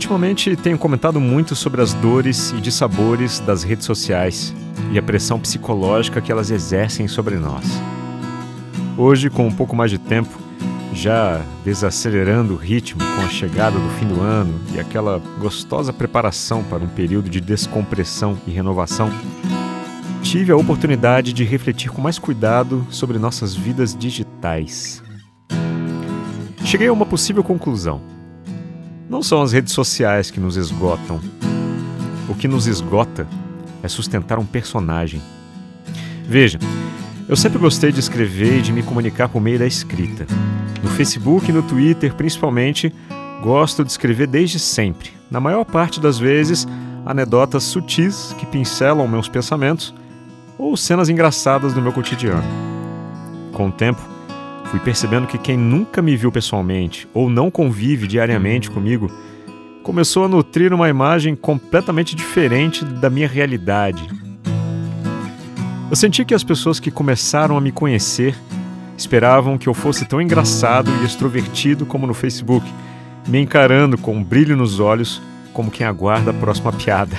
Ultimamente 0.00 0.56
tenho 0.56 0.78
comentado 0.78 1.20
muito 1.20 1.54
sobre 1.54 1.82
as 1.82 1.92
dores 1.92 2.52
e 2.52 2.60
dissabores 2.62 3.38
das 3.38 3.62
redes 3.62 3.84
sociais 3.84 4.54
e 4.90 4.98
a 4.98 5.02
pressão 5.02 5.38
psicológica 5.38 6.22
que 6.22 6.32
elas 6.32 6.50
exercem 6.50 7.06
sobre 7.06 7.36
nós. 7.36 7.66
Hoje, 8.96 9.28
com 9.28 9.46
um 9.46 9.52
pouco 9.52 9.76
mais 9.76 9.90
de 9.90 9.98
tempo, 9.98 10.40
já 10.94 11.42
desacelerando 11.66 12.54
o 12.54 12.56
ritmo 12.56 13.02
com 13.14 13.26
a 13.26 13.28
chegada 13.28 13.78
do 13.78 13.90
fim 13.90 14.06
do 14.06 14.22
ano 14.22 14.58
e 14.74 14.80
aquela 14.80 15.20
gostosa 15.38 15.92
preparação 15.92 16.64
para 16.64 16.82
um 16.82 16.88
período 16.88 17.28
de 17.28 17.38
descompressão 17.38 18.38
e 18.46 18.50
renovação, 18.50 19.10
tive 20.22 20.50
a 20.50 20.56
oportunidade 20.56 21.30
de 21.34 21.44
refletir 21.44 21.90
com 21.90 22.00
mais 22.00 22.18
cuidado 22.18 22.86
sobre 22.88 23.18
nossas 23.18 23.54
vidas 23.54 23.94
digitais. 23.94 25.02
Cheguei 26.64 26.88
a 26.88 26.92
uma 26.92 27.04
possível 27.04 27.44
conclusão. 27.44 28.19
Não 29.10 29.24
são 29.24 29.42
as 29.42 29.50
redes 29.50 29.72
sociais 29.72 30.30
que 30.30 30.38
nos 30.38 30.56
esgotam. 30.56 31.20
O 32.28 32.34
que 32.36 32.46
nos 32.46 32.68
esgota 32.68 33.26
é 33.82 33.88
sustentar 33.88 34.38
um 34.38 34.46
personagem. 34.46 35.20
Veja, 36.24 36.60
eu 37.28 37.34
sempre 37.34 37.58
gostei 37.58 37.90
de 37.90 37.98
escrever 37.98 38.58
e 38.58 38.62
de 38.62 38.72
me 38.72 38.84
comunicar 38.84 39.28
por 39.28 39.40
meio 39.40 39.58
da 39.58 39.66
escrita. 39.66 40.28
No 40.80 40.88
Facebook 40.90 41.50
e 41.50 41.52
no 41.52 41.60
Twitter, 41.60 42.14
principalmente, 42.14 42.94
gosto 43.42 43.84
de 43.84 43.90
escrever 43.90 44.28
desde 44.28 44.60
sempre. 44.60 45.10
Na 45.28 45.40
maior 45.40 45.64
parte 45.64 45.98
das 45.98 46.16
vezes, 46.16 46.64
anedotas 47.04 47.64
sutis 47.64 48.32
que 48.38 48.46
pincelam 48.46 49.08
meus 49.08 49.28
pensamentos 49.28 49.92
ou 50.56 50.76
cenas 50.76 51.08
engraçadas 51.08 51.72
do 51.72 51.82
meu 51.82 51.92
cotidiano. 51.92 52.44
Com 53.52 53.70
o 53.70 53.72
tempo, 53.72 54.00
fui 54.70 54.78
percebendo 54.78 55.26
que 55.26 55.36
quem 55.36 55.56
nunca 55.56 56.00
me 56.00 56.16
viu 56.16 56.30
pessoalmente 56.30 57.08
ou 57.12 57.28
não 57.28 57.50
convive 57.50 58.06
diariamente 58.06 58.70
comigo 58.70 59.10
começou 59.82 60.24
a 60.24 60.28
nutrir 60.28 60.72
uma 60.72 60.88
imagem 60.88 61.34
completamente 61.34 62.14
diferente 62.14 62.84
da 62.84 63.10
minha 63.10 63.26
realidade. 63.26 64.08
Eu 65.90 65.96
senti 65.96 66.24
que 66.24 66.34
as 66.34 66.44
pessoas 66.44 66.78
que 66.78 66.88
começaram 66.88 67.56
a 67.56 67.60
me 67.60 67.72
conhecer 67.72 68.36
esperavam 68.96 69.58
que 69.58 69.68
eu 69.68 69.74
fosse 69.74 70.04
tão 70.04 70.22
engraçado 70.22 70.88
e 71.02 71.04
extrovertido 71.04 71.84
como 71.84 72.06
no 72.06 72.14
Facebook, 72.14 72.64
me 73.26 73.40
encarando 73.40 73.98
com 73.98 74.14
um 74.14 74.22
brilho 74.22 74.56
nos 74.56 74.78
olhos 74.78 75.20
como 75.52 75.70
quem 75.70 75.84
aguarda 75.84 76.30
a 76.30 76.34
próxima 76.34 76.72
piada. 76.72 77.16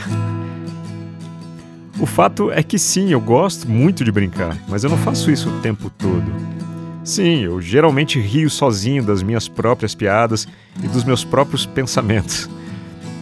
O 2.00 2.06
fato 2.06 2.50
é 2.50 2.64
que 2.64 2.80
sim, 2.80 3.10
eu 3.12 3.20
gosto 3.20 3.70
muito 3.70 4.06
de 4.06 4.12
brincar, 4.12 4.56
mas 4.70 4.86
eu 4.86 4.90
não 4.90 4.98
faço 4.98 5.30
isso 5.30 5.50
o 5.50 5.60
tempo 5.60 5.90
todo. 5.90 6.71
Sim, 7.04 7.44
eu 7.44 7.60
geralmente 7.60 8.20
rio 8.20 8.50
sozinho 8.50 9.04
das 9.04 9.24
minhas 9.24 9.48
próprias 9.48 9.96
piadas 9.96 10.48
e 10.84 10.88
dos 10.88 11.04
meus 11.04 11.24
próprios 11.24 11.66
pensamentos. 11.66 12.50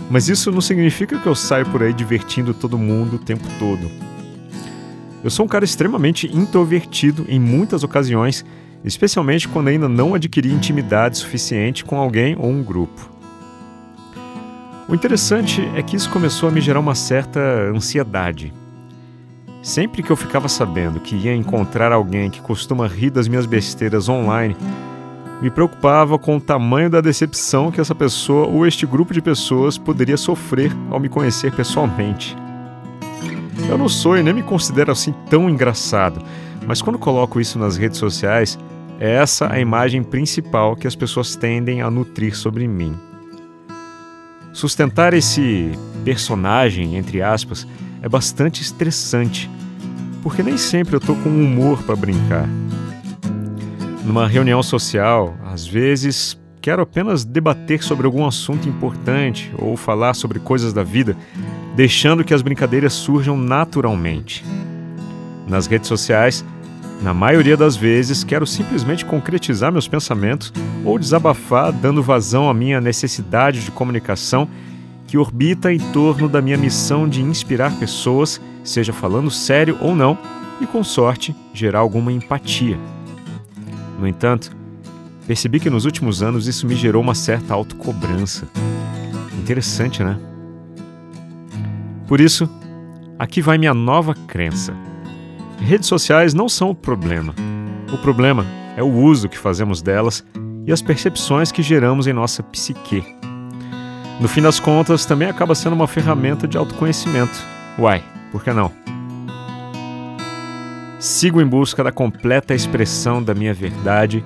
Mas 0.09 0.27
isso 0.27 0.51
não 0.51 0.59
significa 0.59 1.17
que 1.17 1.27
eu 1.27 1.35
saio 1.35 1.65
por 1.67 1.81
aí 1.81 1.93
divertindo 1.93 2.53
todo 2.53 2.77
mundo 2.77 3.15
o 3.15 3.19
tempo 3.19 3.47
todo. 3.57 3.89
Eu 5.23 5.29
sou 5.29 5.45
um 5.45 5.49
cara 5.49 5.63
extremamente 5.63 6.27
introvertido 6.27 7.25
em 7.29 7.39
muitas 7.39 7.83
ocasiões, 7.83 8.43
especialmente 8.83 9.47
quando 9.47 9.67
ainda 9.67 9.87
não 9.87 10.13
adquiri 10.13 10.51
intimidade 10.51 11.17
suficiente 11.17 11.85
com 11.85 11.97
alguém 11.97 12.35
ou 12.37 12.49
um 12.49 12.63
grupo. 12.63 13.09
O 14.87 14.95
interessante 14.95 15.61
é 15.75 15.83
que 15.83 15.95
isso 15.95 16.09
começou 16.09 16.49
a 16.49 16.51
me 16.51 16.59
gerar 16.59 16.79
uma 16.79 16.95
certa 16.95 17.39
ansiedade. 17.73 18.51
Sempre 19.61 20.01
que 20.01 20.09
eu 20.09 20.15
ficava 20.15 20.47
sabendo 20.47 20.99
que 20.99 21.15
ia 21.15 21.35
encontrar 21.35 21.91
alguém 21.91 22.29
que 22.29 22.41
costuma 22.41 22.87
rir 22.87 23.09
das 23.09 23.27
minhas 23.27 23.45
besteiras 23.45 24.07
online, 24.07 24.55
me 25.41 25.49
preocupava 25.49 26.17
com 26.17 26.37
o 26.37 26.41
tamanho 26.41 26.89
da 26.89 27.01
decepção 27.01 27.71
que 27.71 27.79
essa 27.79 27.95
pessoa 27.95 28.47
ou 28.47 28.65
este 28.65 28.85
grupo 28.85 29.13
de 29.13 29.21
pessoas 29.21 29.77
poderia 29.77 30.17
sofrer 30.17 30.71
ao 30.89 30.99
me 30.99 31.09
conhecer 31.09 31.53
pessoalmente. 31.53 32.35
Eu 33.69 33.77
não 33.77 33.89
sou 33.89 34.17
e 34.17 34.23
nem 34.23 34.33
me 34.33 34.43
considero 34.43 34.91
assim 34.91 35.13
tão 35.29 35.49
engraçado, 35.49 36.21
mas 36.65 36.81
quando 36.81 36.97
coloco 36.97 37.39
isso 37.39 37.59
nas 37.59 37.77
redes 37.77 37.97
sociais, 37.97 38.57
é 38.99 39.11
essa 39.15 39.51
a 39.51 39.59
imagem 39.59 40.03
principal 40.03 40.75
que 40.75 40.87
as 40.87 40.95
pessoas 40.95 41.35
tendem 41.35 41.81
a 41.81 41.89
nutrir 41.89 42.35
sobre 42.35 42.67
mim. 42.67 42.97
Sustentar 44.51 45.13
esse 45.13 45.71
personagem, 46.03 46.97
entre 46.97 47.21
aspas, 47.21 47.67
é 48.01 48.09
bastante 48.09 48.61
estressante, 48.61 49.49
porque 50.21 50.43
nem 50.43 50.57
sempre 50.57 50.95
eu 50.95 50.99
tô 50.99 51.15
com 51.15 51.29
humor 51.29 51.81
para 51.83 51.95
brincar. 51.95 52.47
Numa 54.03 54.27
reunião 54.27 54.63
social, 54.63 55.37
às 55.45 55.67
vezes 55.67 56.39
quero 56.61 56.81
apenas 56.81 57.23
debater 57.23 57.81
sobre 57.81 58.05
algum 58.05 58.25
assunto 58.25 58.67
importante 58.67 59.51
ou 59.57 59.77
falar 59.77 60.13
sobre 60.13 60.39
coisas 60.39 60.73
da 60.73 60.83
vida, 60.83 61.15
deixando 61.75 62.23
que 62.23 62.33
as 62.33 62.41
brincadeiras 62.41 62.93
surjam 62.93 63.37
naturalmente. 63.37 64.43
Nas 65.47 65.67
redes 65.67 65.87
sociais, 65.87 66.43
na 67.01 67.13
maioria 67.13 67.55
das 67.55 67.77
vezes, 67.77 68.23
quero 68.23 68.45
simplesmente 68.45 69.05
concretizar 69.05 69.71
meus 69.71 69.87
pensamentos 69.87 70.51
ou 70.83 70.99
desabafar, 70.99 71.71
dando 71.71 72.03
vazão 72.03 72.49
à 72.49 72.53
minha 72.53 72.81
necessidade 72.81 73.63
de 73.63 73.71
comunicação 73.71 74.49
que 75.09 75.17
orbita 75.17 75.73
em 75.73 75.79
torno 75.91 76.29
da 76.29 76.39
minha 76.39 76.55
missão 76.55 77.09
de 77.09 77.19
inspirar 77.19 77.75
pessoas, 77.79 78.39
seja 78.63 78.93
falando 78.93 79.31
sério 79.31 79.75
ou 79.81 79.95
não, 79.95 80.15
e 80.61 80.67
com 80.67 80.83
sorte 80.83 81.35
gerar 81.51 81.79
alguma 81.79 82.11
empatia. 82.11 82.77
No 83.99 84.07
entanto, 84.07 84.55
percebi 85.25 85.59
que 85.59 85.69
nos 85.69 85.85
últimos 85.85 86.21
anos 86.21 86.45
isso 86.45 86.67
me 86.67 86.75
gerou 86.75 87.01
uma 87.01 87.15
certa 87.15 87.55
autocobrança. 87.55 88.47
Interessante, 89.41 90.03
né? 90.03 90.15
Por 92.07 92.21
isso, 92.21 92.47
aqui 93.17 93.41
vai 93.41 93.57
minha 93.57 93.73
nova 93.73 94.13
crença. 94.13 94.75
Redes 95.59 95.87
sociais 95.87 96.35
não 96.35 96.47
são 96.47 96.69
o 96.69 96.75
problema. 96.75 97.33
O 97.91 97.97
problema 97.97 98.45
é 98.77 98.83
o 98.83 98.93
uso 98.93 99.27
que 99.27 99.39
fazemos 99.39 99.81
delas 99.81 100.23
e 100.67 100.71
as 100.71 100.83
percepções 100.83 101.51
que 101.51 101.63
geramos 101.63 102.05
em 102.05 102.13
nossa 102.13 102.43
psique. 102.43 103.03
No 104.19 104.27
fim 104.27 104.41
das 104.41 104.59
contas, 104.59 105.05
também 105.05 105.29
acaba 105.29 105.55
sendo 105.55 105.73
uma 105.73 105.87
ferramenta 105.87 106.45
de 106.45 106.57
autoconhecimento. 106.57 107.39
Uai, 107.77 108.03
por 108.31 108.43
que 108.43 108.51
não? 108.51 108.71
Sigo 110.99 111.39
em 111.41 111.47
busca 111.47 111.81
da 111.81 111.91
completa 111.93 112.53
expressão 112.53 113.23
da 113.23 113.33
minha 113.33 113.53
verdade, 113.53 114.23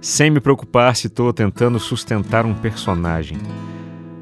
sem 0.00 0.30
me 0.30 0.38
preocupar 0.38 0.94
se 0.94 1.08
estou 1.08 1.32
tentando 1.32 1.80
sustentar 1.80 2.46
um 2.46 2.54
personagem. 2.54 3.36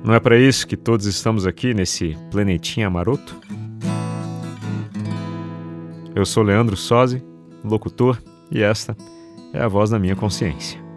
Não 0.03 0.15
é 0.15 0.21
para 0.21 0.39
isso 0.39 0.67
que 0.67 0.79
todos 0.79 1.05
estamos 1.05 1.47
aqui 1.47 1.75
nesse 1.75 2.17
planetinha 2.31 2.89
maroto? 2.89 3.39
Eu 6.15 6.25
sou 6.25 6.43
Leandro 6.43 6.77
Sozzi, 6.77 7.23
locutor, 7.63 8.19
e 8.51 8.63
esta 8.63 8.97
é 9.53 9.61
a 9.63 9.69
voz 9.69 9.91
da 9.91 9.99
minha 9.99 10.17
consciência. 10.17 10.90